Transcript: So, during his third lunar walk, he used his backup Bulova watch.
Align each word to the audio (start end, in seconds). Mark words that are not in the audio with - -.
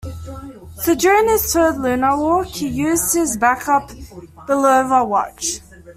So, 0.77 0.95
during 0.95 1.29
his 1.29 1.53
third 1.53 1.77
lunar 1.77 2.17
walk, 2.17 2.47
he 2.47 2.67
used 2.67 3.13
his 3.13 3.37
backup 3.37 3.91
Bulova 4.47 5.07
watch. 5.07 5.59